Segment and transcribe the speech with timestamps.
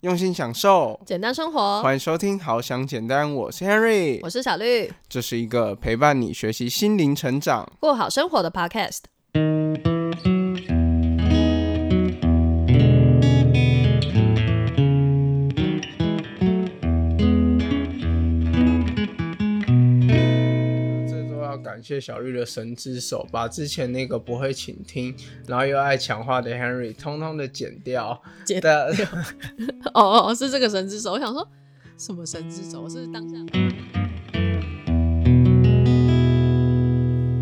[0.00, 1.82] 用心享受，简单生活。
[1.82, 9.00] 欢迎收听《好想简单》，我是 Henry，我是小绿，这是一个陪伴你学习心灵成长、过好生活的 Podcast。
[21.80, 25.16] 感谢小绿的神之手，把之前那个不会倾听，
[25.46, 28.22] 然后又爱强化的 Henry 通通的剪掉。
[28.44, 28.92] 剪的
[29.94, 31.12] 哦哦，是这个神之手。
[31.12, 31.48] 我想说
[31.96, 32.86] 什么神之手？
[32.86, 33.34] 是当下。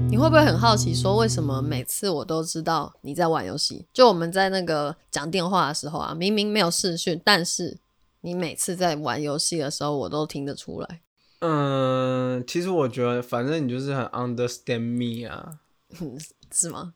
[0.09, 3.87] 你会不会很好奇，说为什么每次我都知道你在玩游戏？
[3.93, 7.81] 就我们在那个讲电话的时候啊，明明没有视讯，但是
[8.21, 11.01] 你每次在玩游戏的时候，我都听得出来。
[11.41, 15.61] 嗯，其实我觉得，反正你就是很 understand me 啊。
[16.51, 16.95] 是吗？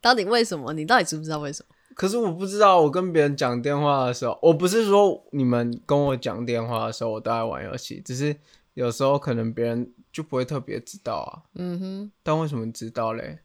[0.00, 0.72] 到底为什么？
[0.72, 1.74] 你到底知不知道为什么？
[1.94, 8.36] 可是我不知道，我跟别人讲电话的时候，我不是说你们跟我讲电话的时候我都在玩游戏，只是
[8.74, 11.42] 有时候可能别人就不会特别知道啊。
[11.54, 13.38] 嗯哼，但为什么知道嘞？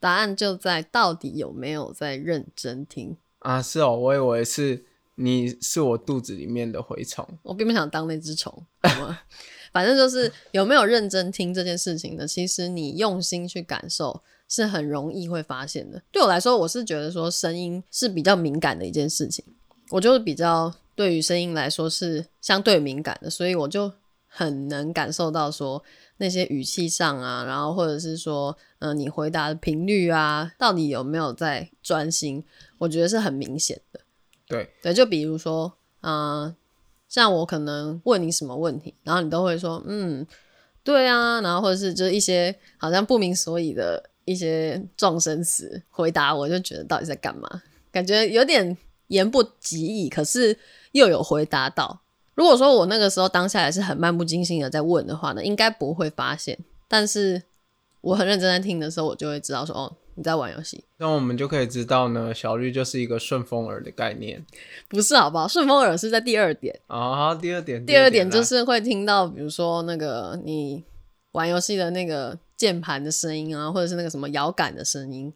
[0.00, 3.16] 答案就在到底有没有在认真听。
[3.38, 4.84] 啊，是哦，我以为是
[5.14, 7.26] 你是我肚子里面的蛔虫。
[7.42, 9.20] 我并不想当那只虫，好吗？
[9.74, 12.24] 反正就是有没有认真听这件事情呢？
[12.26, 16.00] 其实你用心去感受，是很容易会发现的。
[16.12, 19.44] 对我来说，我是觉得说声音是比较敏感的一件事情，
[19.90, 23.90] 我就是比较对于声音来说是相对敏感的，所以我就
[24.28, 25.82] 很能感受到说
[26.18, 32.44] 那些语气上啊，然后或者是说，嗯、你回答的频率啊，到底有没有在专心，
[32.78, 34.00] 我觉得是很明显的。
[34.46, 35.72] 对，对，就比如说，
[36.02, 36.54] 嗯、
[37.14, 40.26] 像我可能问你什么问题，然后你都会说，嗯，
[40.82, 47.62] 对啊，然后或者是就是一些好像不明所以的一些撞声词回答，我就觉得到底在干嘛？
[47.92, 50.58] 感觉有点言不及义，可是
[50.90, 52.00] 又有回答到。
[52.34, 56.58] 如果说我那个时候当下也是很漫不经心的在问的话呢，应该不会发现。
[56.88, 57.40] 但是
[58.00, 60.84] 我很认真在听的时候，我就会知道说，哦，你在玩游戏。
[60.98, 64.44] 那我们就可以知道呢，小绿就是一个顺风耳的概念。
[64.88, 65.46] 不是好不好？
[65.46, 66.78] 顺风耳是在第二点。
[66.86, 70.84] 啊，好第二点，第二点就是会听到，比如说那个你
[71.32, 75.32] 玩游戏的那个键盘的声音啊，或者是那个什么摇杆的声音，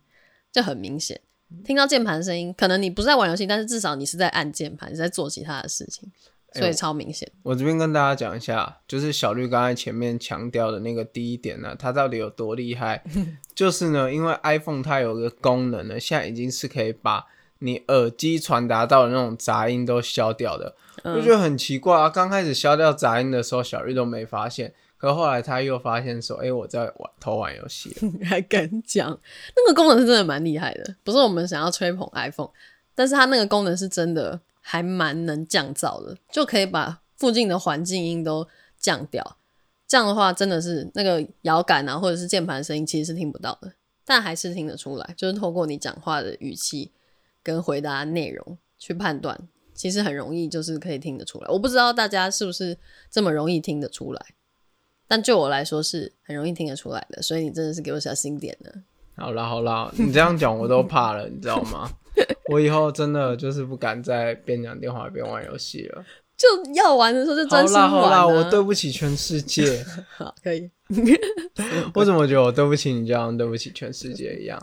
[0.52, 1.20] 就很明显。
[1.64, 6.10] 听到键盘声音，可能你不是在玩游戏，但是至少你是在按键盘，你在做其他的事情，
[6.54, 7.30] 所以超明显。
[7.42, 13.02] 我这边跟大家讲一下，就是小绿刚才前面强调的那个第一点呢，它到底有多厉害？
[13.54, 17.26] 就是呢，因为 iPhone 它有个功能呢，现在已经是可以把
[17.60, 20.74] 你耳机传达到的那种杂音都消掉的。
[21.04, 28.12] 嗯我觉得很奇怪啊，刚开始消掉杂音的时候，小绿都没发现，可后来他又发现说，哎、我在玩偷玩游戏了。
[28.26, 29.08] 还敢讲，
[29.54, 32.50] 那个功能是真的蛮厉害的，不是我们想要吹捧 iPhone，
[32.96, 38.46] 但是它那个功能是真的还蛮能降噪的，就可以把附近的环境音都
[38.78, 39.38] 降掉。
[39.86, 43.72] 这样的话，真的是那个摇杆啊，或者是键盘声音，其实是听不到的，
[44.04, 46.92] 但还是听得出来，就是透过你讲话的语气
[47.42, 51.48] 跟回答内容去判断，其实很容易就是可以听得出来。
[51.48, 52.76] 我不知道大家是不是
[53.10, 54.26] 这么容易听得出来，
[55.06, 58.70] 但就我来说是很容易听得出来的，所以你真的是给我小心点呢。
[59.16, 61.90] 好啦好啦，你这样讲我都怕了，你知道吗？
[62.50, 66.04] 我以后真的就是不敢再边讲电话边玩游戏了。
[66.36, 67.86] 就要玩的时候就好专心玩、啊。
[67.86, 69.84] 啦好啦，我对不起全世界。
[70.16, 70.70] 好可以。
[71.94, 74.56] 我怎么觉得我对不起你，就像对不起全世界一样？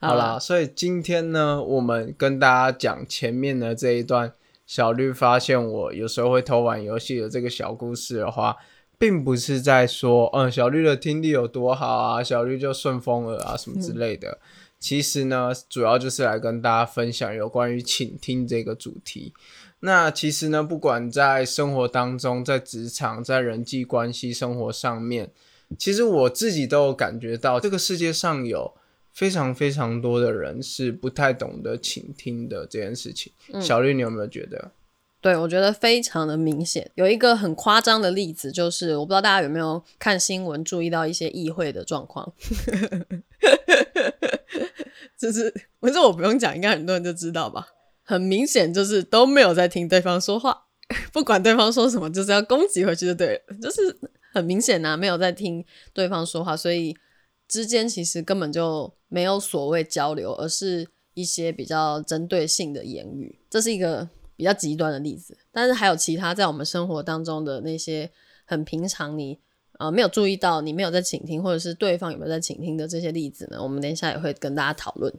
[0.00, 4.32] 好啦，啦，所以今天呢，我们跟大家讲前面的这一段
[4.66, 8.56] 小绿发现我有时候会偷玩游戏的这个小故事的话，
[8.98, 14.38] 并不是在说，嗯，小绿的听力有多好啊，小绿就顺风耳啊什么之类的。
[14.80, 19.32] 其实呢，主要就是来跟大家分享有关于倾听这个主题。
[19.80, 25.30] 那其实呢，不管在生活当中，在职场，在人际关系生活上面，
[25.78, 28.74] 其实我自己都有感觉到，这个世界上有
[29.12, 33.32] 非常非常多的人是不太懂得倾听的这件事情。
[33.60, 34.72] 小绿，你有没有觉得？
[35.20, 36.88] 对我觉得非常的明显。
[36.94, 42.32] 有一个很夸张的例子，就是我不知道大家有没有看新闻注意到一些议会的状况，
[45.18, 47.66] 就是不是我不用讲，应该很多人就知道吧。
[48.04, 50.66] 很明显就是都没有在听对方说话，
[51.12, 53.98] 不管对方说什么，就是要攻击回去就对了，就是
[54.32, 55.62] 很明显呐、没有在听
[55.92, 56.96] 对方说话，所以
[57.46, 65.36] 之间其实根本就没有所谓交流，而是一些比较针对性的言语，这是一个比较极端的例子。
[65.52, 68.10] 但是还有其他在我们生活当中的那些
[68.46, 69.38] 很平常你
[69.78, 73.58] 呃没有注意到，你没有在倾听，或者是对方有没有在倾听的这些例子呢？
[73.62, 75.12] 我们等一下也会跟大家讨论。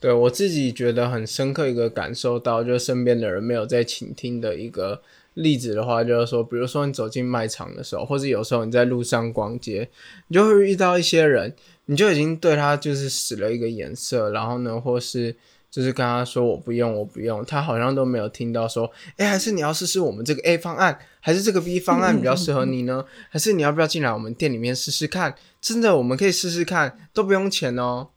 [0.00, 5.02] 对我自己觉得很深刻一个感受到，就身边的人没有在倾听的一个
[5.34, 9.88] 例子的话，就是说，比如说你走进卖场的时候，或者有时候你在路上逛街，
[10.28, 11.52] 你就会遇到一些人，
[11.86, 15.34] 你就已经对他就是使了一个眼色，然后呢，或是
[15.70, 23.04] 就是跟他说我不用，我不用，他好像都没有听到说，哎，还是你要试试我们这个 A 方案，还是这个 B 方案比较适合你呢？
[23.30, 25.34] 还是你要不要进来我们店里面试试看？
[25.60, 28.08] 真的，我们可以试试看，都不用钱哦。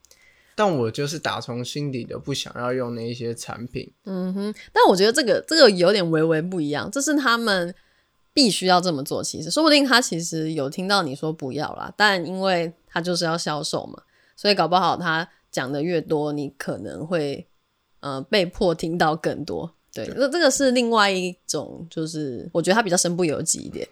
[0.54, 3.92] 但我就是打从心底的不想要用那一些产品。
[4.06, 7.74] 嗯哼，但我觉得这个这个有点微微不一样，这是他们
[8.34, 9.24] 必须要这么做。
[9.24, 14.04] 其实说不定他其实有听到你说不要啦，但因为他就是要销售嘛，
[14.36, 17.48] 所以搞不好他讲的越多，你可能会
[18.00, 19.76] 呃被迫听到更多。
[19.94, 23.88] 对，那这个是另外一种，就是我觉得它比较身不由己一点。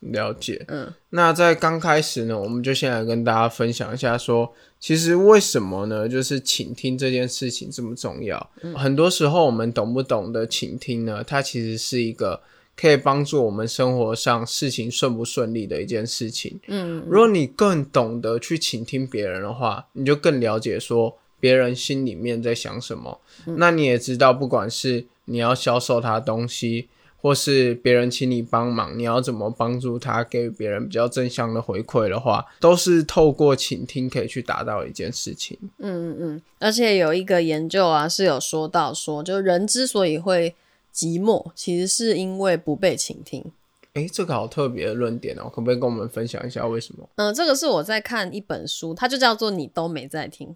[0.00, 6.08] 了解，嗯，那在刚开始呢，我们就先来跟大家分享一下，说其实为什么呢？
[6.08, 8.50] 就是倾听这件事情这么重要。
[8.76, 11.24] 很多时候我们懂不懂得倾听呢？
[11.26, 12.40] 它其实是一个
[12.76, 16.60] 可以帮助我们生活上事情顺不顺利的一件事情。
[16.66, 23.20] 嗯，如果你更懂得去倾听别人的话，你就更了解说别人心里面在想什么。
[23.44, 26.88] 那你也知道，不管是你要销售他东西。
[27.18, 35.58] 或是别人请你帮忙，你要怎么帮助他，给予别人比较正向的回馈的话，都是透过倾听可以去达到一件事情。
[35.78, 40.54] 嗯嗯嗯，而且有一个研究啊，是有说到说，就人之所以会
[40.96, 43.44] 寂寞，其实是因为不被倾听。
[43.92, 47.08] 诶，这个好特别的论点哦，可不可以跟我们分享一下为什么？
[47.16, 50.48] 嗯，这个是我在看一本书，它就叫做《你都没在听》。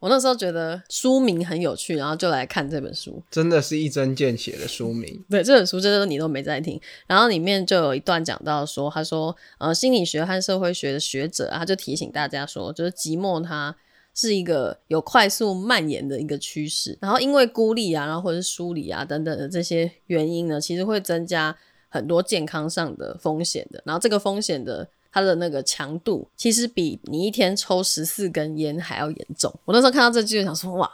[0.00, 5.22] 我那时候觉得书名很有趣，然后就来看这本书，真的是一针见血的书名。
[5.28, 13.74] 对，这本书就是你都没在听，然后里面就有一段讲到说，他说，呃，心理学和社会学的学者，他就提醒大家说，就是寂寞它
[14.14, 21.56] 是一个有快速蔓延的一个趋势，然后因为孤立啊，然后或者是疏离啊等等的这些原因呢，其实会增加
[21.88, 24.88] 很多健康上的风险的，然后这个风险的。
[25.10, 29.52] 它的那个强度其实比你一天抽十四根烟还要严重。
[29.64, 30.88] 我那时候看到这句就想说，哇，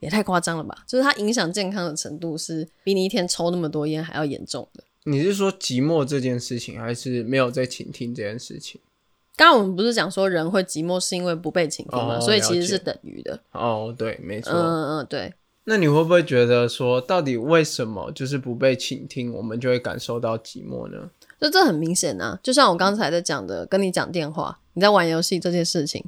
[0.00, 0.84] 也太夸张了吧！
[0.86, 4.82] 就是它影响健康的程度是比你一天抽那么多烟还要严重的。
[5.04, 8.80] 你是说寂寞这件事情，还是没有在倾听这件事情？
[9.38, 12.18] 刚刚我们不是讲说人会寂寞是因为不被倾听吗？
[12.18, 13.38] 所以其实是等于的。
[13.52, 14.52] 哦，对，没错。
[14.52, 15.32] 嗯嗯，对。
[15.62, 20.98] 那你会不会觉得说，到底为什么就是不被倾听，我们就会感受到寂寞呢？
[21.40, 26.04] 就这很明显啊，就像我刚才在讲的，跟你讲电话，你在玩游戏这件事情，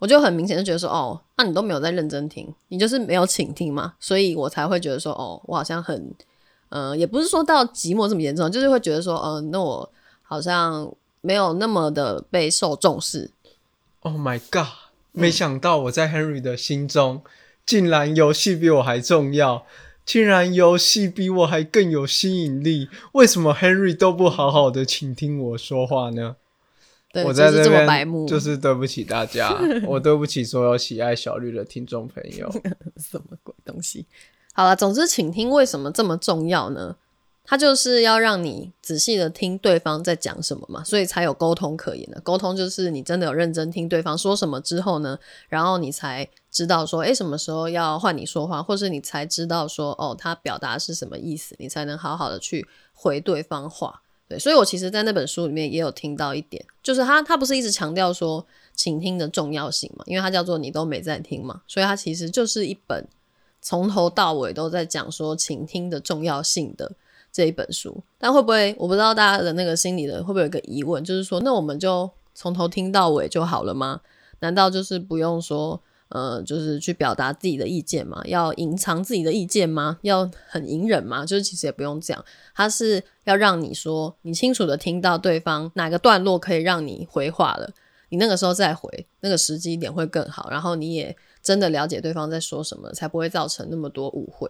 [0.00, 6.12] 我就很明显就觉得说，哦，那你都没有在认真听，你就是没有倾听嘛，所以我才会觉得说，哦，我好像很，
[6.70, 9.88] 呃，也不是说到寂寞这么严重，就是会觉得说，嗯，那我
[10.22, 10.90] 好像
[11.24, 13.30] 没有那么的被受重视。
[14.00, 14.92] Oh my god！
[15.12, 17.22] 没想到我在 Henry 的心中，
[17.64, 19.64] 竟然游戏比我还重要。
[20.04, 26.36] 竟然游戏比我还更有吸引力，为什么 Henry 都不好好的倾听我说话呢？
[27.24, 29.56] 我在这边就是对不起大家，
[29.86, 32.52] 我对不起所有喜爱小绿的听众朋友。
[33.00, 34.04] 什么鬼东西？
[34.52, 36.96] 好了，总之请听为什么这么重要呢？
[37.46, 42.18] 他就是要让你仔细的听对方在讲什么嘛，所以才有沟通可言的。
[42.22, 45.18] 沟通就是你真的有认真听对方说什么之后呢，
[45.50, 54.00] 然后你才知道说，诶，什么时候要换你说话，或是你才知道说，哦，他表达是什么意思，你才能好好的去回对方话。
[54.26, 63.06] 对，所以我其实，在那本书里面也有听到一点，就是他他不是一直强调说倾听的重要性嘛，因为他叫做你都没在听嘛，所以他其实就是一本
[63.60, 66.90] 从头到尾都在讲说倾听的重要性的。
[67.34, 74.00] 这一本书，但会不会我不知道大家的那个心里的会不会有个疑问，就是说，那我们就从头听到尾就好了吗？
[74.38, 78.22] 难道就是不用说，呃，就是去表达自己的意见吗？
[78.26, 79.98] 要隐藏自己的意见吗？
[80.02, 81.26] 要很隐忍吗？
[81.26, 82.24] 就是其实也不用这样，
[82.54, 87.68] 他是要让你说，你清楚的听到对方哪个段落可以让你回话了，
[88.10, 94.48] 你那个时候再回，那个时机点会更好，然后你也真的了解对方在说什么，才不会造成那么多误会。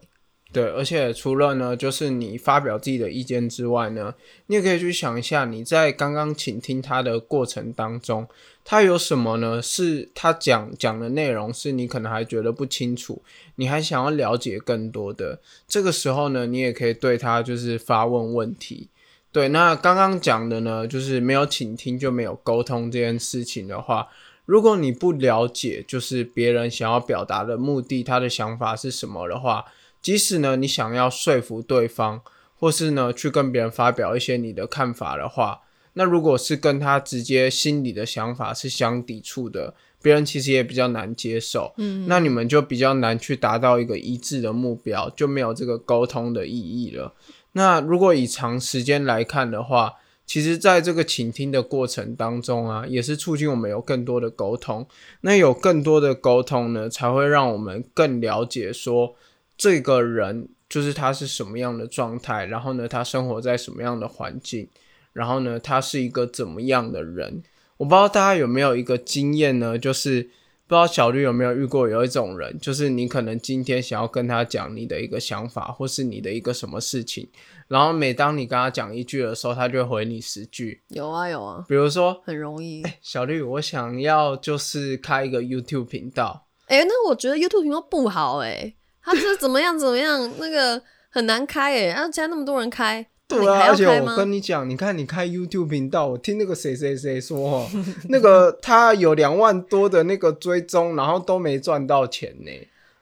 [0.54, 4.14] 对，而且除了呢，就是你发表自己的意见之外呢，
[4.46, 8.28] 你也可以去想一下，你在刚刚倾听他的过程当中，
[8.64, 9.60] 他有什么呢？
[9.60, 13.20] 是他讲讲的内容是你可能还觉得不清楚，
[13.56, 15.40] 你还想要了解更多的。
[15.66, 18.88] 这个时候呢，你也可以对他就是发问问题。
[19.32, 24.06] 对，那刚刚讲的呢，就是没有倾听就没有沟通这件事情的话，
[24.46, 29.64] 如果你不了解就是别人想要表达的目的，他的想法是什么的话。
[30.04, 32.20] 即使呢，你想要说服对方，
[32.58, 35.62] 或是呢去跟别人发表一些你的看法的话，
[35.94, 41.72] 那如果是跟他直接心里的想法是相抵触的，别人其实也比较难接受。
[41.78, 47.14] 嗯，那你们就比较难去达到一个一致的目标，就没有这个沟通的意义了。
[47.52, 49.94] 那如果以长时间来看的话，
[50.26, 54.86] 其实在这个倾听的过程当中啊，也是促进我们有更多的沟通。
[55.22, 59.14] 那有更多的沟通呢，才会让我们更了解说
[59.56, 64.68] 这个人就是他是什么样的状态，然后呢，他生活在什么样的环境，
[65.12, 67.42] 然后呢，他是一个怎么样的人。
[67.76, 70.22] 我不知道大家有没有一个经验呢，就是
[70.66, 77.28] 不知道小绿有没有遇过有一种人，就是你可能今天想要跟他讲你的一个想法，或是你的一个什么事情，
[77.68, 80.82] 然后每当你跟他讲一句的时候，他就会回你十句。
[80.88, 82.82] 有啊有啊，比如说，很容易。
[82.82, 90.80] 哎、小绿，我想要就是开一个 YouTube 频道，那我觉得 YouTube 频道不好哎、他是怎么样怎么样，那个
[91.10, 94.16] 很难开哎、然后现在那么多人开，对啊，而且我？
[94.16, 97.70] 跟你讲，你看你开 YouTube 频道，我听那个谁谁谁说哦，
[98.08, 102.50] 那个他有两万多的那个追踪，然后都没赚到钱呢。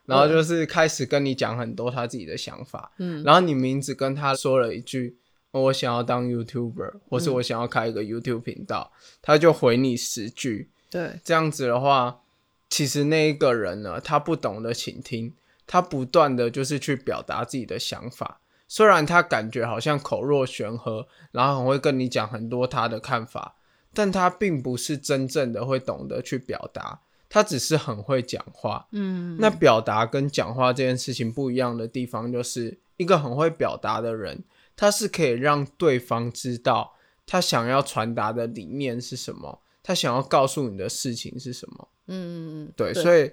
[0.05, 5.17] 然后就是开始跟你讲很多他自己的想法，嗯，然后你名字跟他说了一句，
[5.53, 8.91] 哦我想要当 YouTuber，或是我想要开一个 YouTube 频道，
[9.23, 12.21] 他就回你十句，对，这样子的话，
[12.69, 15.33] 其实那一个人呢，他不懂得倾听，
[15.66, 18.40] 他不断的就是去表达自己的想法。
[18.69, 23.57] 虽然他感觉好像口若悬河，然后很会跟你讲很多他的看法，
[23.92, 28.87] 但他并不是真正的会懂得去表达，他只是很会讲话。
[28.92, 34.42] 嗯，那表达跟讲话这件事情不一样的地方，就是一个很会表达的人，
[34.75, 36.95] 他是可以让对方知道
[37.26, 41.88] 他想要传达的理念是什么，他想要告诉你的事情是什么。
[42.07, 43.31] 嗯嗯嗯，对，对所以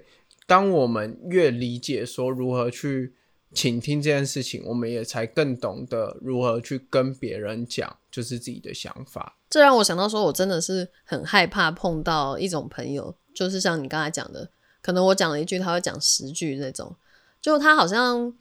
[0.50, 3.14] 当我们越理解说如何去
[3.54, 9.38] 倾听这件事情，我们也才更懂得如何去跟别人讲，就是自己的想法。
[9.48, 14.50] 这让我想到说，我真的是很害怕碰到一种朋友，就是像你刚才讲的，
[14.82, 16.96] 可能我讲了一句，他会讲十句那种，
[17.40, 18.34] 就他好像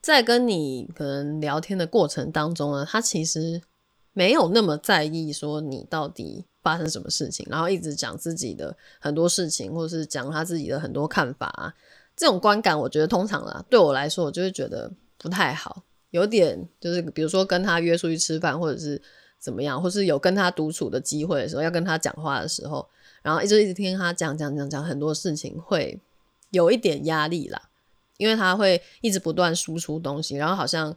[0.00, 3.60] 在跟你可能聊天的过程当中呢，他其实
[4.16, 11.74] 没有那么在意说你到底发生什么事情，然后一直讲自己的很多事情，或者是讲他自己的很多看法啊，
[12.16, 15.82] 这种观感，我觉得通常啦，对我来说，我就会觉得不太好，
[16.12, 19.00] 有点就是比如说跟他约出去吃饭，或者是
[19.38, 22.88] 怎么样，或是有跟他独处的机会的时候，要跟他讲话的时候，
[23.20, 26.00] 然后一直一直听他讲讲讲讲很多事情，会
[26.52, 27.68] 有一点压力啦，
[28.16, 30.96] 因为他会一直不断输出东西，然后好像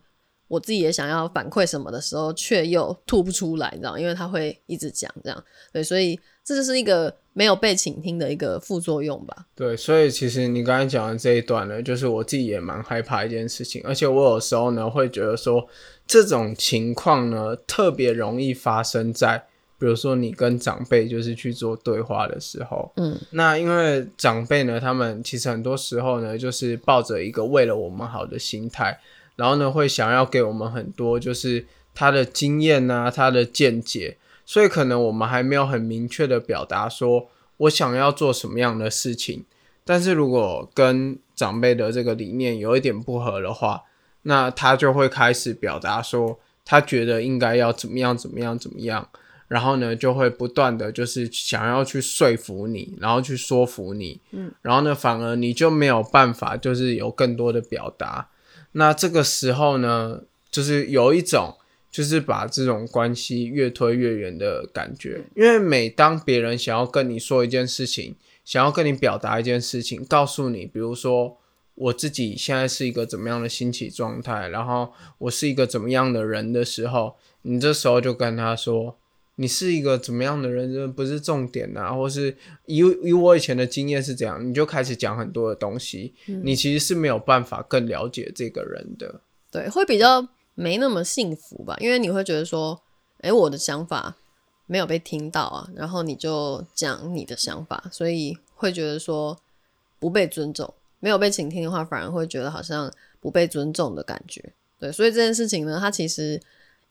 [0.49, 9.45] 我自己也想要反馈什么的时候，却又吐不出来，你知道，因为他会一直讲这样，对，所以这就是一个没有被倾听的一个副作用吧。
[9.55, 15.65] 对，所以其实你刚才讲的这一段呢，就是我自己也蛮害怕一件事情，而且我有时候呢会觉得说，
[16.05, 19.37] 这种情况呢特别容易发生在，
[19.77, 28.99] 比如说你跟长辈就是去做对话的时候，嗯，那因为长辈呢，他们其实很多时候呢，就是抱着一个为了我们好的心态，
[29.39, 31.65] 然后呢会想要给我们很多就是
[31.95, 39.45] 他的经验啊，他的见解，所以可能我们还没有很明确的表达说我想要做什么样的事情。
[39.85, 43.83] 但是如果跟长辈的这个理念有一点不合的话，
[44.23, 49.09] 那他就会开始表达说他觉得应该要怎么样怎么样怎么样，
[49.47, 58.27] 然后呢就会不断的就是想要去说服你，然后去说服你，嗯，然后呢反而你就没有办法就是有更多的表达，
[58.73, 60.21] 那这个时候呢
[60.51, 61.57] 就是有一种
[61.91, 71.37] 就是把这种关系越推越远的感觉，因为每当别人想要跟你说一件事情，想要跟你表达一件事情，告诉你，比如说
[71.73, 78.98] 我自己现在是一个怎么样的心情状态，然后我是一个怎么样的人的时候，你这时候就跟他说，
[79.41, 89.21] 你是一个怎么样的人，这不是重点啊，或是以以我以前的经验是这样，你就开始讲很多的东西，你其实是没有办法更了解这个人的。
[89.49, 92.81] 对，会比较没那么幸福吧，因为你会觉得说，
[93.21, 94.17] 诶，我的想法
[94.67, 99.39] 没有被听到啊，然后你就讲你的想法，所以会觉得说
[99.99, 102.91] 不被尊重，没有被倾听的话，反而会觉得好像
[103.21, 104.51] 不被尊重的感觉。
[104.77, 106.41] 对，所以这件事情呢，它其实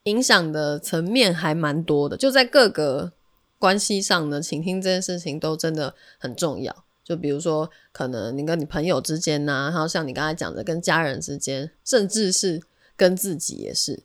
[0.09, 3.13] 影响的层面还蛮多的，就在各个
[3.59, 6.85] 关系上呢，倾听这件事情都真的很重要。
[7.05, 12.61] 就比如说，可能你跟你朋友之间呐、然后像你刚才讲的，跟家人之间，甚至是
[12.97, 14.03] 跟自己也是，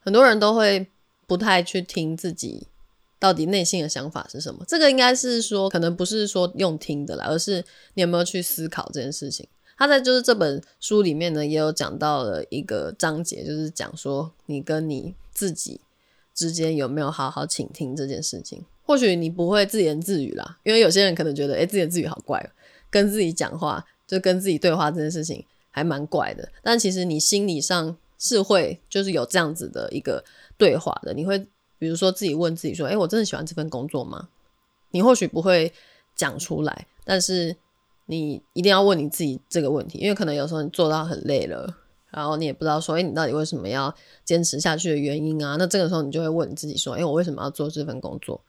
[0.00, 0.88] 很多人都会
[1.26, 2.66] 不太去听自己
[3.20, 4.64] 到底内心的想法是什么。
[4.66, 9.48] 这个应该是说，可能不是说用听的啦，而是你有没有去思考这件事情。
[9.78, 15.80] 他在就是这本书里面呢，也有讲到了一个章节，就是讲说你跟你自己
[16.34, 18.64] 之间有没有好好倾听这件事情。
[18.84, 22.50] 或许你不会自言自语啦，因为有些人可能觉得，哎，自言自语好怪，
[22.90, 26.48] 跟自己讲话就跟自己对话这件事情还蛮怪的。
[26.62, 30.22] 但其实你心理上是会就是有这样子的一个
[30.58, 31.14] 对话的。
[31.14, 31.38] 你会
[31.78, 34.28] 比如说自己问自己说，哎，我真的喜欢这份工作吗？
[34.90, 35.72] 你或许不会
[36.16, 37.56] 讲出来，但是
[38.06, 41.78] 你一定要问你自己这个问题，因为可能有时候你做到很累了。
[42.12, 43.92] 然后你也不知道说，哎，你到底为什么要
[44.24, 45.56] 坚持下去的原因啊？
[45.58, 48.40] 那这个时候你就会问你自己说，哎，我为什么要做这份工作？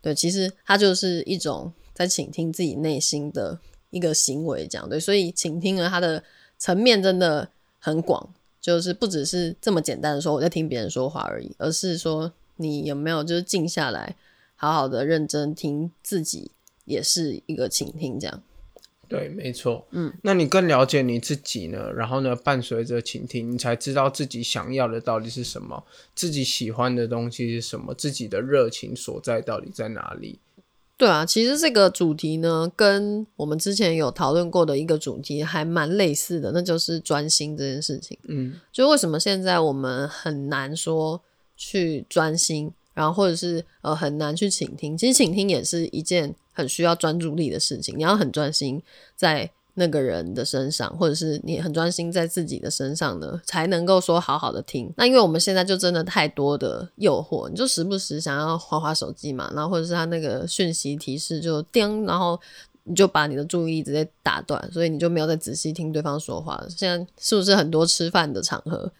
[0.00, 3.58] 对，其实它就是一种在倾听自己内心的
[3.90, 5.00] 一个行为，这样对。
[5.00, 6.22] 所以倾听呢，它的
[6.56, 7.48] 层面真的
[7.80, 14.14] 很广，就是不只是这么简单的说我在听别人说话而已，而是说你有没有就是静下来，
[14.54, 16.52] 好好的认真听自己，
[16.84, 18.42] 也是一个倾听，这样。
[19.08, 19.86] 对，没错。
[19.92, 21.90] 嗯，那你更了解你自己呢？
[21.92, 25.82] 然后呢，伴随着倾听，你才知道自己想要的到底是什么，
[26.14, 30.38] 自己喜欢的东西是什么，自己的热情所在到底在哪里？
[30.98, 38.18] 对啊，其实这个主题呢，跟我们之前有讨论过的一个主题还蛮类似的，那就是专心这件事情。
[38.24, 41.22] 嗯，就为什么现在我们很难说
[41.56, 44.98] 去专心，然后或者是呃很难去倾听？
[44.98, 46.34] 其实倾听也是一件。
[46.58, 48.82] 很需要专注力的事情，你要很专心
[49.14, 54.92] 在那个人的身上，或者是你很专心在自己的身上呢，才能够说好好的听。
[54.96, 62.36] 那因为我们现在就真的太多的诱惑，你就时不时想要划划手机嘛，然后或者是他那个讯息提示就叮，然后
[62.82, 66.60] 你就把你的注意力直接打断，所以你就没有再仔细听对方说话。
[66.68, 68.90] 现在是不是很多吃饭的场合，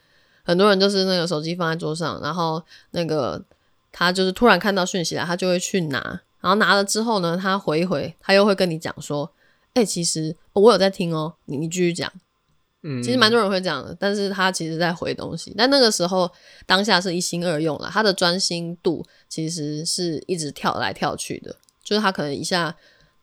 [0.45, 2.63] 很多人就是那个手机放在桌上，然后
[2.93, 3.43] 那个
[3.93, 6.21] 他就是突然看到讯息了，他就会去拿。
[6.41, 9.33] 然后拿了之后呢，他回一回，他又会跟你讲说
[9.75, 12.11] ：“哎，其实我有在听哦，你你继续讲。”
[12.85, 15.53] 嗯，其实蛮多人会这样的，但是他其实在回东西。
[15.59, 16.31] 但那个时候
[16.65, 22.73] 当下是一心二用了，他的专心度其实是一直跳来跳去的，就是他可能一下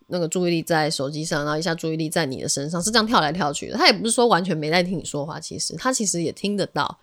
[0.08, 3.78] 那个注意力在手机上，然后一下注意力在你的身上，是这样跳来跳去的。
[3.78, 7.00] 他也不是说完全没在听你说话，其实他其实也听得到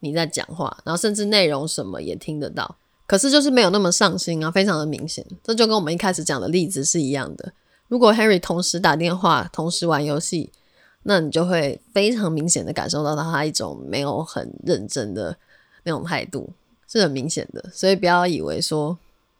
[0.00, 2.76] 你在讲话，然后甚至内容什么也听得到。
[3.08, 5.26] 可是就是没有那么上心啊，非常的明显。
[5.42, 7.52] 这就跟我们一开始讲的例子是一样的。
[7.88, 10.52] 如果 Harry 同时打电话、同时玩游戏，
[11.04, 15.34] 那你就会非常明显的感受到他一种没有很认真的
[15.84, 16.50] 那种态度，
[16.86, 17.64] 是很明显的。
[17.72, 18.98] 所以不要以为说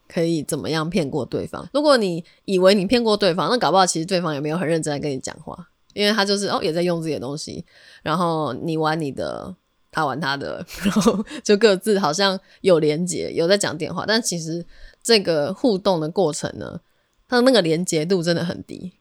[0.09, 1.69] 可以怎么样骗过对方。
[1.75, 7.67] 如果你以为你骗过对方，那搞不好其实对方也没有很认真的跟你讲话，因为他就是哦也在用自己的东西，
[8.03, 9.55] 然后你玩你的。
[9.99, 14.65] 他玩他的， 然后就各自好像有连接，有在讲电话，但其实
[15.03, 16.81] 这个互动的过程呢，
[17.29, 18.93] 他的那个连接度真的很低，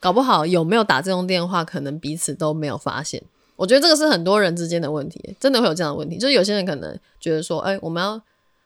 [0.00, 3.22] 搞不好有没有打这种电话，可能彼此都没有发现。
[3.54, 8.20] 我觉得这个是很多人之间的问题，真的会有这样的问题，就是有些人可能觉得说，哎，我们要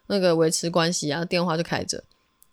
[0.07, 2.03] 那个维持关系啊，电话就开着。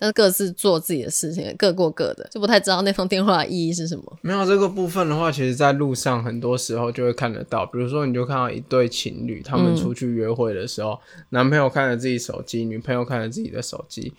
[0.01, 4.17] 但是各自做自己的事情，各过各的，就不太知道那通电话的意义是什么。
[4.21, 7.63] 没有这个部分的话，其实在路上很多时候就会看得到。
[7.67, 14.11] 比如说，你就看到一对情侣，他们出去约会的时候，男朋友看着自己手机，女朋友看着自己的手机。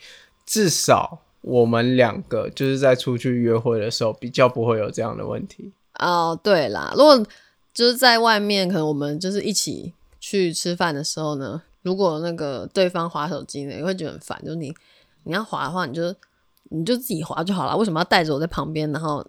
[0.46, 5.72] 至少我们两个就是在出去约会的时候，比较不会有这样的问题。
[5.98, 7.20] 哦，对啦，如果
[7.74, 14.72] 就是在外面，可能我们就是一起去吃饭的时候呢，如果那个对方划手机呢，也会觉得很烦，就是你。
[15.24, 16.14] 你要滑的话，你就
[16.70, 17.76] 你就自己滑就好了。
[17.76, 19.24] 为什么要带着我在旁边，然后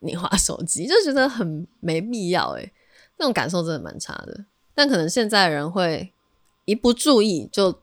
[0.00, 2.72] 你滑手机，就觉得很没必要诶，
[3.18, 4.44] 那种感受真的蛮差的。
[4.74, 6.12] 但可能现在人会
[6.64, 7.78] 一不注意就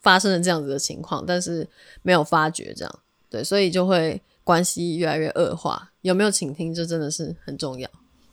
[0.00, 1.68] 发生了这样子的情况，但是
[2.02, 2.98] 没有发觉这样，
[3.30, 5.92] 对，所以就会关系越来越恶化。
[6.02, 7.88] 有没有倾听，这真的是很重要。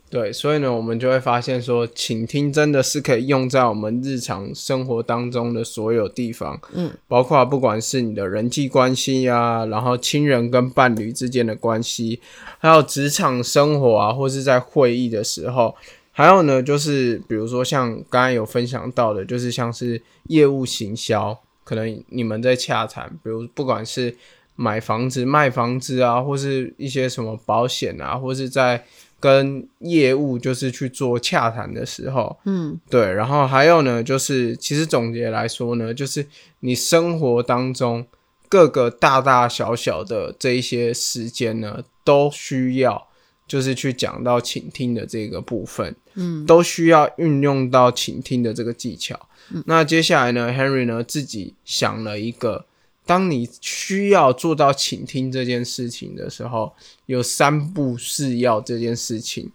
[0.09, 12.19] 对，所以呢，我们就会发现说，倾听真的是可以用在我们日常生活当中的所有地方，嗯，包括不管是你的人际关系呀，然后亲人跟伴侣之间的关系，
[12.57, 15.75] 还有职场生活啊，或是在会议的时候，
[16.11, 24.15] 还有呢，就是比如说像刚刚有分享到的，就是像是业务行销，可能你们在洽谈，比如不管是
[24.55, 28.83] 买房子、卖房子啊，或是一些什么保险啊，或是在
[29.19, 36.25] 跟业务就是去做洽谈的时候，嗯，对，然后还有呢，就是其实总结来说呢，就是
[36.61, 38.05] 你生活当中
[38.47, 43.07] 各个大大小小的这一些时间呢，都需要
[43.47, 49.19] 就是去讲到倾听的这个部分，嗯，都需要运用到倾听的这个技巧。
[49.65, 52.65] 那接下来呢，Henry 呢自己想了一个。
[53.09, 56.71] 当你需要做到倾听这件事情的时候，
[57.07, 59.49] 有三步是要这件事情。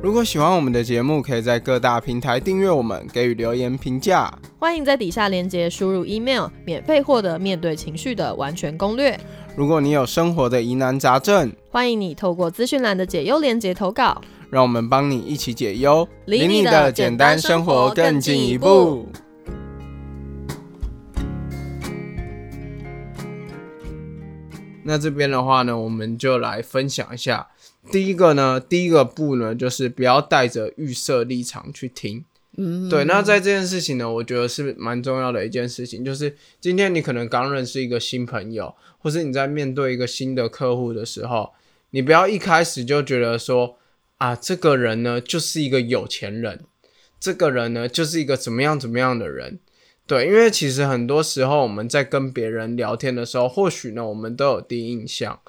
[0.00, 4.28] 如如果喜欢我们的节目，可以在各大平台订阅我们，给予留言评价。
[4.58, 9.16] 欢迎在底下链接输入 email，免费获得面对情绪的完全攻略。
[9.54, 19.06] 如果你有生活的疑难杂症，欢迎你透过资讯栏的解忧链接投稿，让我们帮你一起解忧，离你的简单生活更进一步。
[24.82, 27.46] 那这边的话呢，我们就来分享一下。
[27.92, 32.24] 第一个呢，第一个步呢，就是不要带着预设立场去听。
[32.56, 33.04] 嗯，对。
[33.04, 41.52] 那在这件事情呢，我觉得是蛮重要的一件事情，就是今天你可能刚认识一个新朋友，或是你在面对一个新的客户的时候，
[41.90, 43.76] 你不要一开始就觉得说
[44.20, 46.64] 啊，这个人呢就是一个有钱人，
[47.18, 49.58] 这个人呢就是一个怎么样怎么样的人。
[50.06, 55.40] 对，因为其实很多时候我们在跟别人聊天的时候，或许呢我们都有第一印象。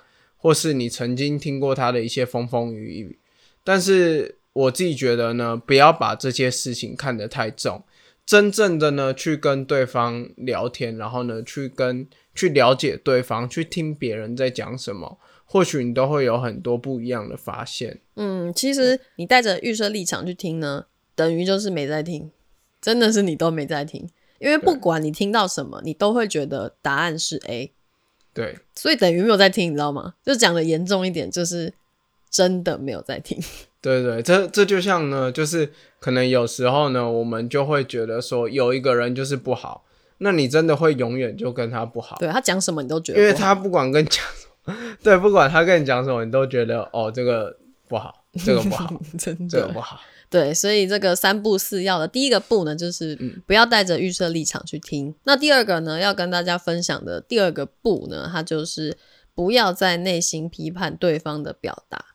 [0.44, 3.20] 或是你曾经听过他的一些风风雨雨，
[3.64, 7.84] 但是我自己觉得呢，不要把这些事情看得太重，
[8.26, 15.20] 真正的呢去跟对方聊天，然后呢去跟去了解对方，去听别人在讲什么，
[15.52, 18.00] 或许你都会有很多不一样的发现。
[18.16, 22.32] 嗯，其实你带着预设立场去听呢，等于就是没在听，
[22.82, 24.10] 真的是你都没在听，
[24.40, 27.74] 因为不管你听到什么，你都会觉得答案是 A。
[28.34, 30.14] 对，所以等于没有在听，你知道吗？
[30.26, 31.74] 就讲的严重一点，就是
[32.30, 33.38] 真的没有在听。
[33.82, 39.84] 对对，这这就像呢，就是可能有时候呢，我们就会觉得说有一个人就是不好，
[40.20, 42.16] 那你真的会永远就跟他不好。
[42.20, 44.51] 对他讲什么你都觉得，因为他不管跟讲什么，
[45.04, 50.00] 对，不管他跟你讲什么，你都觉得哦，这个不好，这个不好， 真的这个不好。
[50.30, 55.14] 对，所以这个三步四要的第一个步呢，就是不要带着预设立场去听。
[55.26, 58.98] 那第二个呢，要跟大家分享的第二个步呢，它就是
[59.36, 62.06] 不要在内心批判对方的表达。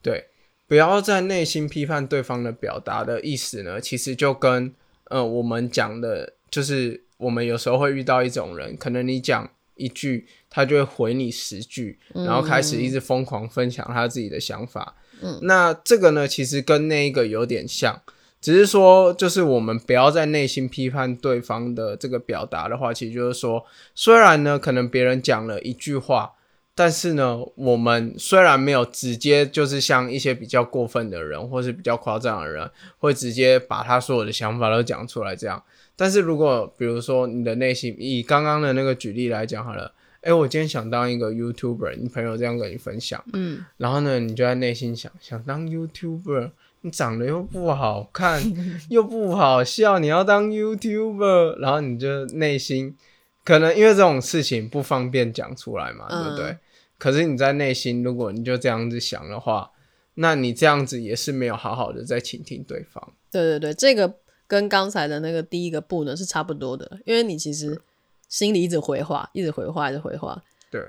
[0.00, 0.26] 对，
[0.68, 4.72] 不要在内心批判对方的表达的意思呢，其实就跟
[5.06, 14.96] 呃我们讲的，就是我们有时候会遇到一种人，可能你讲一句，他就会回你十句，然后开始一直疯狂分享他自己的想法。
[15.22, 18.02] 嗯，那这个呢，其实跟那一个有点像，
[18.40, 26.32] 只是说，就是我们不要在内心批判对方的这个表达的话，其实就是说，虽然呢，可能别人讲了一句话，
[26.74, 35.62] 但是呢，我们虽然没有直接就是像一些比较过分的人，或是比较夸张的人，会直接把他所有的想法都讲出来这样，
[35.96, 39.92] 但是如果比如说你的内心，以刚刚的那个举例来讲好了。
[40.22, 48.42] 哎，我今天想当一个 YouTuber，你朋友这样跟你分享，嗯，然后呢，你就在内心想，想当 YouTuber，你长得又不好看，
[48.90, 52.96] 又不好笑，你要当 YouTuber，然后你就内心
[53.44, 56.56] 可能因为这种事情不方便讲出来嘛，对不对？
[56.98, 59.70] 可是你在内心，如果你就这样子想的话，
[60.14, 63.12] 那你这样子也是没有好好的在倾听对方。
[63.30, 64.12] 对对对，这个
[64.46, 67.80] 跟刚才的那个第一个步呢是差不多的，因为你其实。
[68.28, 70.42] 心里一直回话，一直回话，一直回话。
[70.68, 70.84] 对，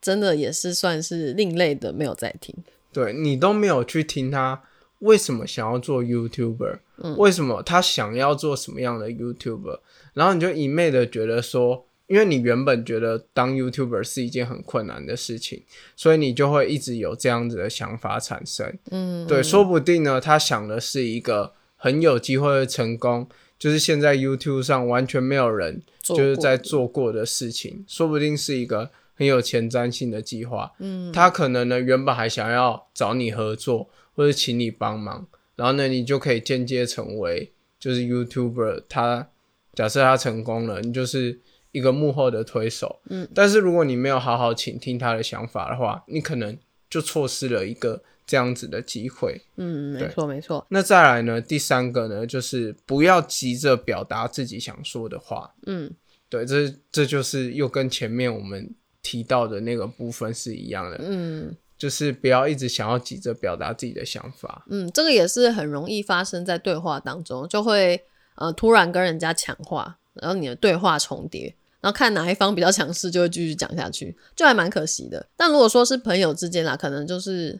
[0.00, 2.54] 真的也是算是另类的，没有在听。
[2.90, 4.62] 对你都没有去听他
[5.00, 6.78] 为什么想要做 YouTuber，
[7.18, 9.80] 为什么他想要做什么样的 YouTuber，
[10.14, 15.62] 然后你就一昧的觉得说，因为你原本觉得当 YouTuber 是一件很困难的事情，
[15.94, 18.78] 所以你就会一直有这样子的想法产生。
[18.90, 23.26] 嗯，对，说不定呢，他想的是一个很有机会成功。
[23.58, 30.72] 就是现在 YouTube 上完全没有人就是在做过的事情，说不定是一个很有前瞻性的计划。
[30.78, 38.84] 嗯，他可能呢原本还想要找你合作或者请你帮忙，然后呢你就可以间接成为就是 YouTuber。
[38.88, 39.28] 他
[39.74, 41.40] 假设他成功了，你就是
[41.72, 43.00] 一个幕后的推手。
[43.08, 46.56] 嗯，但是如果你没有好好倾听他的想法的话，你可能
[46.88, 48.04] 就错失了一个。
[48.28, 50.66] 这样子的机会，嗯，没错没错。
[50.68, 51.40] 那再来呢？
[51.40, 55.54] 第三个呢，就是不要急着表达自己想说的话。
[55.66, 55.90] 嗯，
[56.28, 58.70] 对，这这就是又跟前面我们
[59.02, 60.98] 提到的那个部分是一样的。
[61.00, 64.66] 嗯，就是不要一直想要急着表达自己的想法。
[64.68, 67.98] 嗯，这个也是很容易发生在对话当中，就会
[68.34, 75.26] 呃突然跟人家抢话，然后你的对话重叠，然后看哪一方比较强势，就会继续讲下去，就还蛮可惜的。
[75.34, 77.58] 但如果说是朋友之间啦，可能就是。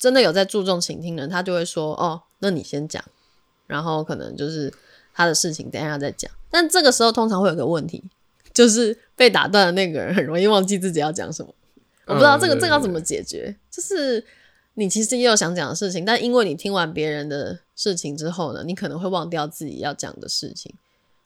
[0.00, 3.04] 真的有在注重倾听的人，他就会说：“哦，那你先讲，
[3.66, 4.72] 然后可能就是
[5.12, 8.02] 他的事情，等一下再讲。”但这个时候通常会有个问题，
[8.54, 11.54] 就是被打断的那个人很容易忘记自己要讲什么。
[12.06, 13.54] 我不知道这个这个要怎么解决。
[13.70, 14.24] 就是
[14.74, 20.74] 你其实也有想讲的事情，但因为你听完别人的事情之后呢，你可能会忘掉自己要讲的事情。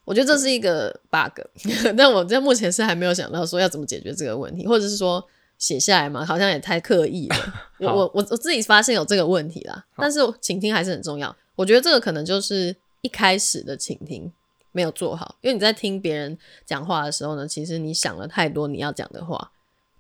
[0.04, 1.40] 我觉得这是一个 bug，
[1.96, 5.24] 但我在目前是还没有想到说要怎么解决这个问题，或者是说。
[5.58, 7.36] 写下来嘛，好像也太刻意了。
[7.80, 11.34] 我我我我自己发现有这个问题啦，但是倾听还是很重要。
[11.56, 14.32] 我觉得这个可能就是一开始的倾听
[14.72, 19.52] 没有做好，因为你在听别人讲话的时候呢，其实你想了太多你要讲的话。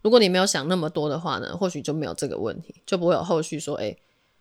[0.02, 3.96] 如果你没有想那么多的话呢，或许就没有这个问题，就不会有后续说，哎，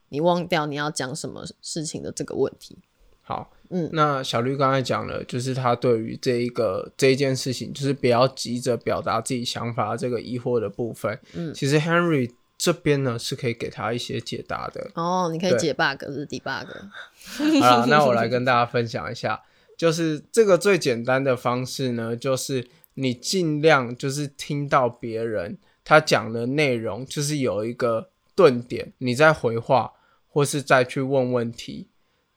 [0.09, 2.77] 你忘掉你要讲什么事情的这个问题。
[3.21, 11.19] 好，嗯那小绿刚才讲了，就是他对于这一个这一件事情，就是不要急着表达自己想法这个疑惑的部分。
[11.33, 14.91] 嗯其实 Henry 这边呢是可以给他一些解答的。
[14.93, 16.67] 哦，你可以解 bug 是 debug。
[17.59, 19.41] 好啦，那我来跟大家分享一下，
[19.75, 29.91] 就是这个最简单的方式呢，就是你尽量就是听到别人他讲的内容，就是有一个顿点，你再回话
[30.29, 31.87] 或是再去问问题。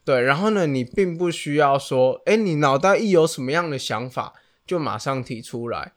[0.06, 5.92] 对，然后呢，你并不需要说，哎，你脑袋一有什么样的想法，就马上提出来。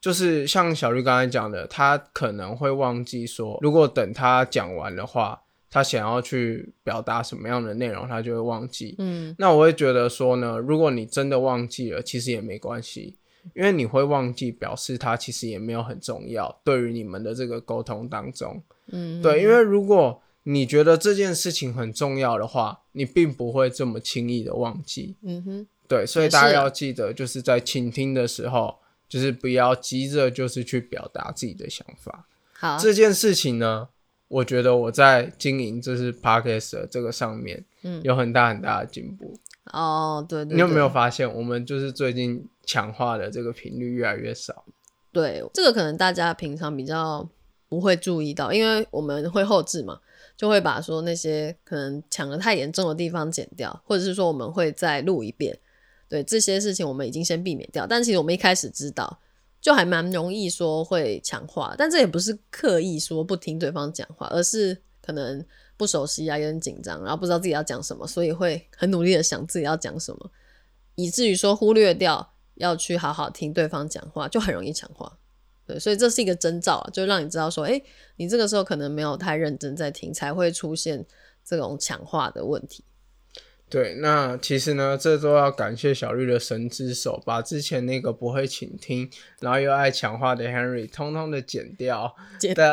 [0.00, 8.96] 就是像小绿刚才讲的，他可能会忘记说，如果等他讲完的话，他想要去表达什么样的内容，他就会忘记。
[8.98, 13.16] 嗯那我会觉得说呢，如果你真的忘记了，其实也没关系，
[13.54, 18.60] 因为你会忘记，表示他其实也没有很重要，对于你们的这个沟通当中。
[18.88, 25.16] 嗯，对，因为如果你觉得这件事情很重要的话，你并不会这么轻易的忘记。
[25.22, 28.76] 嗯哼，对，所以大家要记得，就是在倾听的时候，
[29.08, 32.26] 就是不要急着就是去表达自己的想法。
[32.52, 33.88] 好，这件事情呢，
[34.28, 39.38] 我觉得我在经营就是 podcast 的这个上面，嗯有很大很大的进步。
[39.72, 44.64] 哦，对对，你有没有对发现，我们就是最近强化的这个频率越来越少？
[45.12, 47.28] 对，这个可能大家平常比较
[47.68, 50.00] 不会注意到，因为我们会后置嘛，
[50.42, 55.56] 就会把说那些可能抢的太严重的地方剪掉，或者是说我们会再录一遍。
[56.08, 57.86] 对这些事情，我们已经先避免掉。
[57.86, 59.20] 但其实我们一开始知道，
[59.60, 70.28] 就还蛮容易说会强化，但这也不是刻意说不听对方讲话，而是可能不熟悉啊，有点紧张，然后不知道自己要讲什么，所以会很努力的想自己要讲什么，
[70.96, 75.20] 以至于说忽略掉要去好好听对方讲话，就很容易强化。
[75.72, 77.80] 对，所以这是一个征兆啊，就让你知道说，哎、
[78.16, 81.06] 你这个时候可能没有太认真在听，才会出现
[81.42, 82.84] 这种强化的问题。
[83.70, 89.08] 对，那其实呢，这都要感谢小绿的神之手，把之前那个不会倾听，
[89.40, 92.14] 然后又爱强化的 Henry 通通的剪掉。
[92.38, 92.70] 剪 掉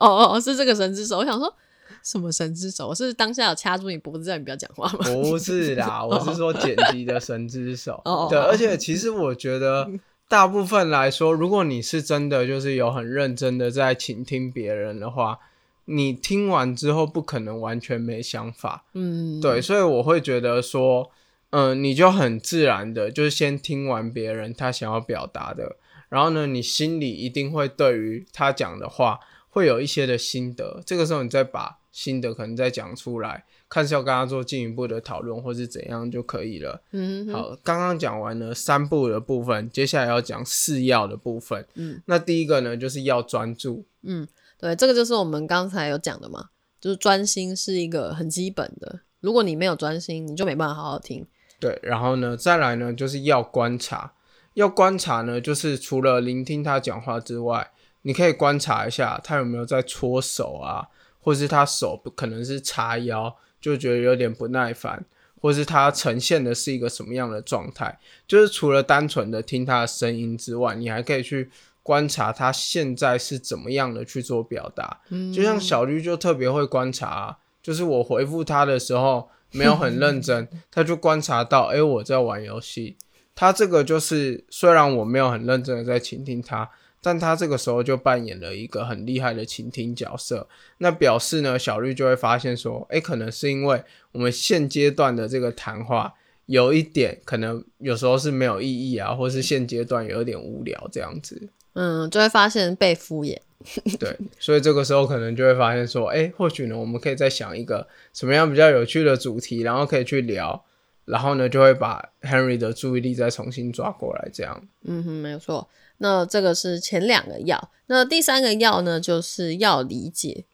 [0.00, 1.18] 哦哦，是这个神之手。
[1.18, 1.54] 我想说
[2.02, 2.94] 什么神之手？
[2.94, 5.04] 是当下有掐住你脖子，让你不要讲话吗？
[5.04, 8.00] 不是啦，我是说剪辑的神之手。
[8.06, 9.86] 哦对，而且其实我觉得，
[10.34, 15.38] 大部分来说，如果你是真的就是有很认真的在倾听别人的话，
[15.84, 18.84] 你听完之后不可能完全没想法。
[18.94, 21.08] 嗯，对，所以我会觉得说，
[21.50, 25.76] 嗯、你就很自然的，就是先听完别人他想要表达的，
[26.08, 29.20] 然后呢，你心里一定会对于他讲的话
[29.50, 36.82] 会有一些的心得，这个时候你再把心得可能再讲出来，看是要跟他做进一步的讨论，或是怎样就可以了。
[36.90, 41.64] 嗯哼，好，刚刚讲完了三步的部分，接下来要讲四要的部分。
[41.74, 43.86] 嗯，那第一个呢，就是要专注。
[44.02, 44.26] 嗯，
[44.58, 48.98] 对，这个就是我们刚才有讲的嘛，就是专心是一个很基本的。
[49.20, 51.24] 如果你没有专心，你就没办法好好听。
[51.60, 54.14] 对，然后呢，再来呢，就是要观察。
[54.54, 57.70] 要观察呢，就是除了聆听他讲话之外，
[58.02, 60.86] 你可以观察一下他有没有在搓手啊，
[61.24, 65.02] 或是他手可能是叉腰，就觉得有点不耐烦，
[65.40, 67.98] 或是他呈现的是一个什么样的状态。
[68.28, 71.50] 就是除了单纯的听他的声音之外，你还可以去
[71.82, 75.00] 观察他现在是怎么样的去做表达。
[75.08, 82.98] 嗯，就像小绿就特别会观察、啊，就是我回复他的时候没有很认真， 他就观察到，诶，我在玩游戏。
[83.34, 86.70] 他这个就是虽然我没有很认真的在倾听他，
[87.04, 90.48] 但他这个时候就扮演了一个很厉害的倾听角色。
[90.78, 96.14] 那表示呢，小绿就会发现说，诶，可能是因为我们现阶段的这个谈话
[96.46, 101.50] 有一点可能有时候是没有意义啊，或是现阶段有一点无聊这样子。
[101.74, 103.38] 嗯，就会发现被敷衍。
[104.00, 110.64] 对，所以这个时候可能就会发现说，哎，或许呢，我们可以再想一个什么样比较有趣的主题，然后可以去聊，
[111.06, 114.68] 然后呢，就会把 Henry 的注意力再重新抓过来，这样。
[114.82, 115.66] 嗯哼，没有错。
[115.98, 120.44] 那这个是前两个要，那第三个要呢，就是要理解。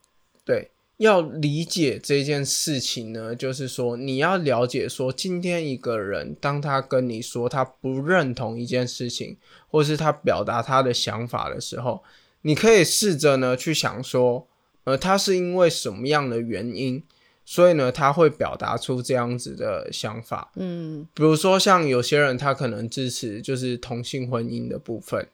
[0.45, 9.37] 对，要理解这件事情呢，就是说你要了解说，今天一个人当他跟你说他不认同一件事情，
[9.69, 12.03] 或是他表达他的想法的时候，
[12.43, 14.47] 你可以试着呢去想说，
[14.83, 17.03] 呃，他是因为什么样的原因，
[17.43, 20.51] 所以呢他会表达出这样子的想法。
[20.55, 25.27] 嗯比如说像有些人他可能支持就是同性婚姻的部分，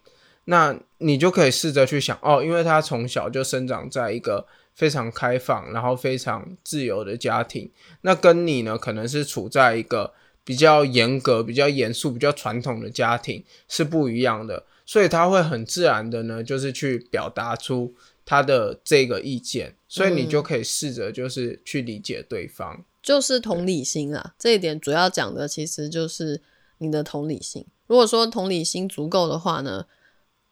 [0.45, 17.93] 那你就可以试着去想，哦，因为他从小就生长在一个非常开放，然后非常自由的家庭，那跟你呢，可能是处在一个比较严格、比较严肃、比较传统的家庭是不一样的，所以他会很自然的呢，就是去表达出
[18.23, 22.83] 他的这个意见，所以你就可以试着就是去理解对方。
[23.01, 26.41] 就是同理心啊，这一点主要讲的其实就是
[26.79, 27.65] 你的同理心。
[27.88, 29.86] 如果说同理心足够的话呢，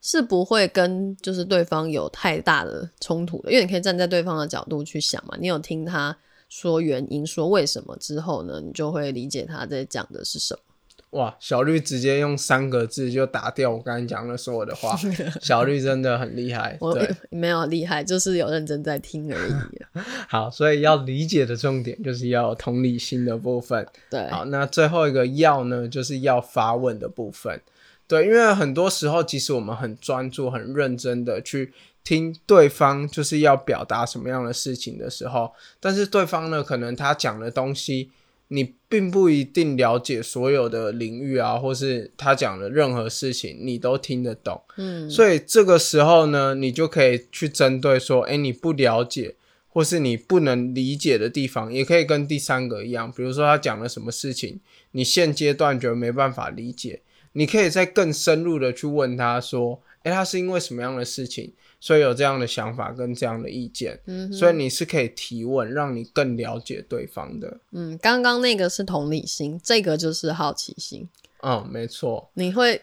[0.01, 5.35] 是不会跟就是对方有太大的冲突的，因为你可以站在对方的角度去想嘛。
[5.39, 10.74] 你有听他说原因，说为什么之后呢，你就会理解他在讲的是什么。
[11.11, 14.97] 哇，小绿直接用三个字就打掉我刚才讲的所有的话，
[15.41, 16.77] 小绿真的很厉害。
[16.81, 16.97] 我，
[17.31, 19.53] 没有厉害，就是有认真在听而已。
[20.27, 23.87] 好，所以要理解的重点就是要有同理心的部分。
[24.09, 27.61] 对，好，那最后一个要呢，就是要发问的部分。
[28.07, 38.11] 对，因为很多时候，即使我们很专注、很认真的去听对方就是要表达什么样的事情的时候，但是对方呢，可能他讲的东西，
[38.49, 44.61] 你并不一定了解所有的领域啊，或是他讲的任何事情，你都听得懂。
[44.77, 49.35] 嗯，所以这个时候呢，你就可以去针对说，哎，你不了解
[49.67, 54.59] 或是你不能理解的地方，也可以跟第三个一样，比如说他讲了什么事情，
[54.91, 57.01] 你现阶段觉得没办法理解，
[57.33, 61.51] 你可以再更深入的去问他说，哎，他是因为什么样的事情，
[61.85, 67.59] 所以有这样的想法跟这样的意见，嗯所以你是可以提问，让你更了解对方的。
[67.73, 71.07] 嗯，刚刚那个是同理心，这个就是好奇心。
[71.43, 72.81] 嗯，没错，你会，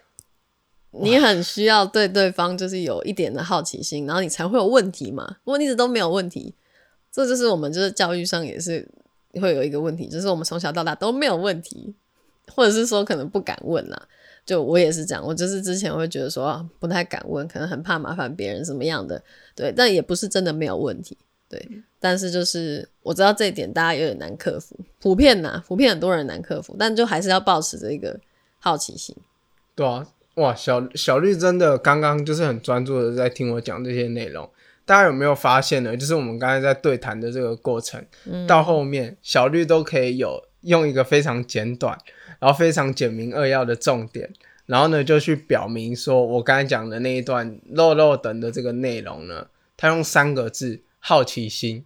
[0.93, 5.39] 你很需要对对方就是有一点的好奇心，然后你才会有问题嘛。
[5.43, 6.55] 如果你一直都没有问题，
[7.11, 8.89] 这就是我们就是教育上也是
[9.41, 11.93] 会有一个问题，就是我们从小到大都没有问题，
[12.55, 14.09] 或者是说可能不敢问啦。
[14.45, 19.23] 就我也是这样，我就是之前会觉得说啊不太敢问，可能很怕麻烦别人什么样的，
[19.55, 21.17] 对，但也不是真的没有问题，
[21.49, 21.69] 对。
[22.01, 28.19] 但是就是我知道这一点大家有点难克服，普遍呐，普遍很多人难克服，但就还是要保持着一个
[28.59, 29.15] 好奇心。
[29.77, 34.51] 对啊，哇，小小绿真的刚刚就是很专注的在听我讲这些内容。
[34.85, 35.97] 大家有没有发现呢？
[35.97, 38.05] 就是我们刚才在对谈的这个过程，
[38.49, 41.97] 到后面小绿都可以有用一个非常简短，
[42.43, 44.29] 然后非常简明扼要的重点，
[44.67, 51.85] 然后呢就去表明说我刚才讲的那一段肉肉等的这个内容呢，他用三个字好奇心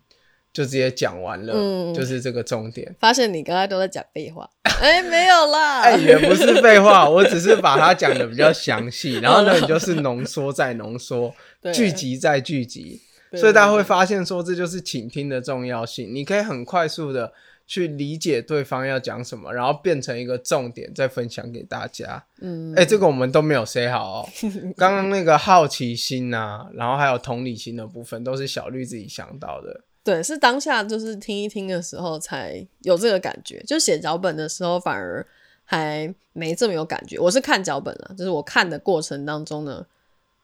[0.55, 2.97] 就直接讲完了，嗯就是这个重点。
[2.99, 11.35] 发现你刚才都在讲废话，哎、没有啦，哎、也不是废话，我只是把它讲的比较详细，然后呢，你就是浓缩再浓缩，
[11.75, 16.15] 聚集再聚集，所以大家对会发现说，这就是倾听的重要性。
[16.15, 17.35] 你可以很快速的
[17.67, 22.25] 去理解对方要讲什么，然后变成一个重点，再分享给大家。
[22.41, 24.29] 嗯，哎、这个我们都没有 say 好哦。
[24.79, 29.83] 刚刚那个好奇心呐、然后还有同理心的部分，都是小绿自己想到的。
[30.05, 35.27] 对，是当下就是听一听的时候才有这个感觉，就写脚本的时候反而
[35.65, 37.19] 还没这么有感觉。
[37.19, 39.85] 我是看脚本了，就是我看的过程当中呢，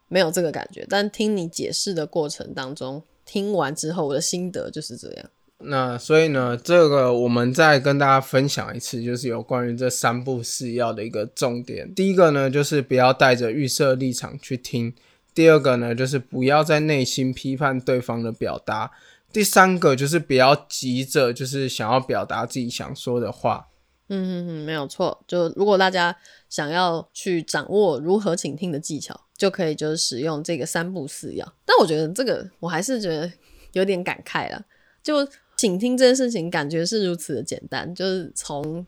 [0.08, 5.30] 没有这个感觉，但听你解释的过程当中，听完之后我的心得就是这样。
[5.64, 11.94] 那所以呢，这个我们再跟大家分享一次，就是有关于这三步四要的一个重点。
[11.94, 14.92] 第一个呢，就是不要带着预设立场去听；
[15.34, 18.90] 第二个呢，就是不要在内心批判对方的表达；
[19.32, 23.68] 第三个就是不要急着就是想要表达自己想说的话。
[24.08, 25.24] 嗯哼哼，没有错。
[25.26, 26.14] 就如果大家
[26.50, 31.54] 想要去掌握如何倾听的技巧，就可以就是使用这个三步四要。
[31.64, 33.32] 但我觉得这个我还是觉得
[33.72, 34.62] 有点感慨了。
[35.02, 38.84] 就倾听这件事情，感觉是如此的简单，就是从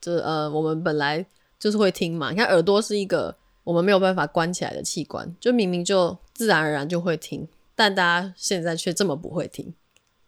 [0.00, 1.24] 就是呃，我们本来
[1.58, 2.30] 就是会听嘛。
[2.30, 9.74] 你看耳朵是一个我们没有办法关起来的器官，就明明就自然而然就会听，但大家现在却这么不会听，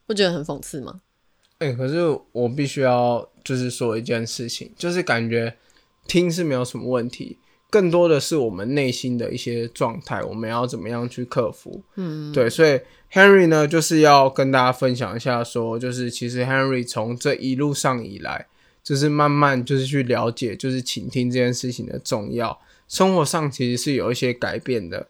[0.07, 1.01] 不觉得很讽刺吗？
[1.59, 5.55] 哎、可是我必须要就是说一件事情，就是感觉
[6.07, 7.39] 听是没有什么问题，
[7.71, 11.81] 更多的是我们内心的一些状态，我们要怎么样去克服。
[11.95, 12.81] 嗯，对，所以
[13.13, 18.47] Henry 呢，就是要跟大家分享一下说就是其实 Henry 从这一路上以来，
[18.83, 22.61] 就是慢慢就是去了解，就是倾听这件事情的重要。
[22.89, 25.07] 生活上其实是有一些改变的，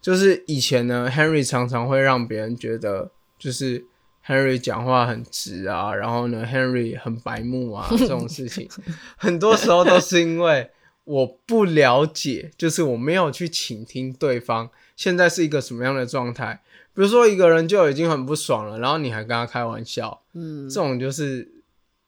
[0.00, 3.84] 就是以前呢，Henry 常常会让别人觉得就是
[4.24, 8.68] Henry 讲话很直啊，然后呢，Henry 很白目啊，这种事情，
[9.18, 10.70] 很多时候都是因为
[11.04, 16.62] 我不了解，就是我没有去倾听对方现在是一个什么样的状态。
[16.94, 21.50] 比如说一个人就已经很不爽了，然后你还跟他开玩笑，嗯这种就是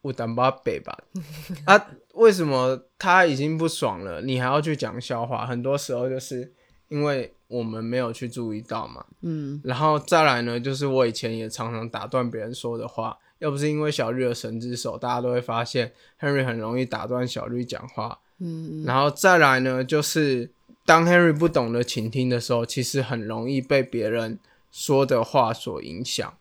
[0.02, 0.96] 我胆巴北吧。
[1.66, 5.44] 啊，为什么他已经不爽了，你还要去讲笑话？
[5.44, 6.52] 很多时候就是
[6.88, 9.04] 因为我们没有去注意到嘛。
[9.22, 18.20] 嗯，然后再来呢，就是我以前也常常打断别人说的话，要不是因为小绿的神之手，大家都会发现 Henry 很容易打断小绿讲话。
[18.38, 20.50] 嗯，然后再来呢，就是
[20.84, 24.38] 当 Henry 不懂得倾听的时候，其实很容易被别人
[24.70, 26.36] 说的话所影响。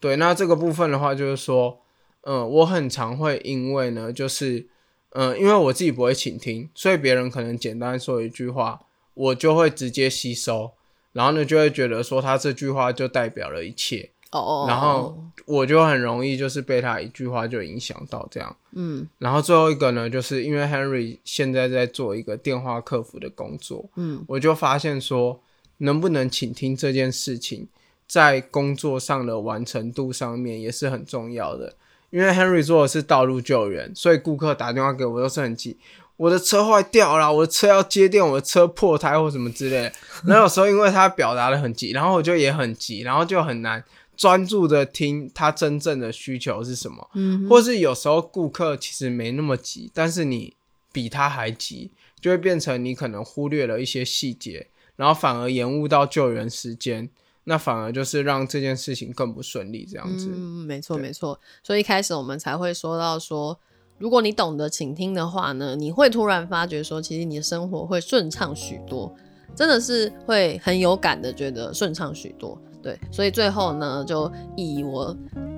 [0.00, 1.80] 对，那这个部分的话，就是说，
[2.22, 4.66] 嗯、我很常会因为呢，就是，
[5.10, 8.80] 嗯、因为我自己不会倾听，所以别人可能简单说一句话，
[9.14, 10.72] 我就会直接吸收，
[11.12, 18.56] 然后呢，就会觉得说他这句话就代表了一切，哦哦，然后我就很容易就是被他一句话就影响到这样。
[18.72, 25.40] 嗯然后最后一个呢，就是因为 Henry 现在在做一个电话客服的工作，嗯我就发现说，
[25.78, 27.68] 能不能倾听这件事情，
[28.06, 31.74] 在工作上的完成度上面也是很重要的。
[32.10, 35.76] 因为 Henry 做的是道路救援，所以顾客打电话给我都是很急，
[36.16, 39.92] 我的车坏掉了，我的车要接电，我的车破胎或什么之类的。
[40.24, 43.82] 然后有时候因为他表达的很急，然后我就也很急，然后就很难
[44.16, 47.10] 专注的听他真正的需求是什么。
[47.14, 50.56] 嗯或是有时候顾客其实没那么急，但是你
[50.92, 51.90] 比他还急，
[52.20, 57.10] 就会变成你可能忽略了一些细节，然后反而延误到救援时间，
[57.44, 60.30] 那反而就是让这件事情更不顺利这样子。
[60.32, 61.38] 嗯，没错没错。
[61.62, 63.58] 所以一开始我们才会说到说，
[63.98, 69.14] 如果你懂得倾听的话呢，你会突然发觉说，其实你的生活会顺畅许多，
[69.54, 72.58] 真的是会很有感的觉得顺畅许多。
[72.86, 75.12] 对，所以最后呢，就以我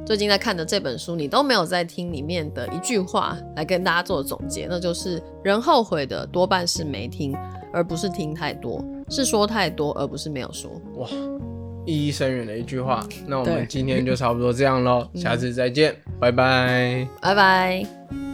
[0.06, 7.36] 最近在看的这本书，你都没有在听里面的一句话来跟大家做总结，那就是人后悔的多半是没听，
[7.70, 10.70] 而不是听太多，是说太多，而不是没有说。
[10.96, 11.06] 哇
[11.84, 13.06] 意义深远的一句话。
[13.26, 17.06] 那我们今天就差不多这样喽， 下次再见，拜拜。
[17.20, 18.27] 拜拜。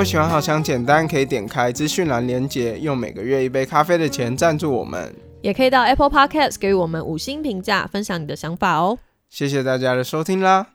[0.00, 5.14] 果喜欢好想简单，可以点开资讯栏连接，用每个月一杯咖啡的钱赞助我们。
[5.42, 8.96] 也可以到 Apple Podcast 给予我们五星评价，分享你的想法哦。
[9.28, 10.68] 谢谢大家的收听啦。